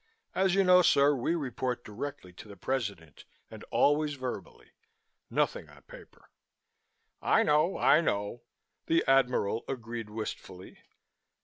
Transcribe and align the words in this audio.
As 0.33 0.55
you 0.55 0.63
know, 0.63 0.81
sir, 0.81 1.13
we 1.13 1.35
report 1.35 1.83
directly 1.83 2.33
to 2.33 2.47
the 2.47 2.57
President, 2.57 3.25
and 3.51 3.63
always 3.69 4.15
verbally. 4.15 4.71
Nothing 5.29 5.69
on 5.69 5.83
paper." 5.83 6.31
"I 7.21 7.43
know, 7.43 7.77
I 7.77 8.01
know," 8.01 8.41
the 8.87 9.03
Admiral 9.07 9.63
agreed 9.67 10.09
wistfully. 10.09 10.79